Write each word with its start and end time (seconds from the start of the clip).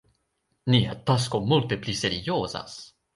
Nia 0.75 0.95
tasko 1.09 1.41
multe 1.51 1.77
pli 1.83 1.95
seriozas! 1.99 2.79